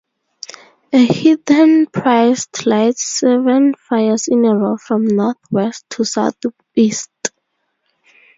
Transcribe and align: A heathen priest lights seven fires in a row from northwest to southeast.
A 0.93 0.97
heathen 1.05 1.85
priest 1.85 2.65
lights 2.65 3.05
seven 3.19 3.75
fires 3.75 4.27
in 4.27 4.43
a 4.45 4.55
row 4.57 4.75
from 4.75 5.05
northwest 5.05 5.85
to 5.91 6.03
southeast. 6.05 7.11